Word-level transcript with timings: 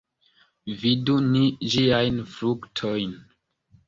Vidu 0.83 1.17
ni 1.25 1.43
ĝiajn 1.73 2.17
fruktojn! 2.37 3.15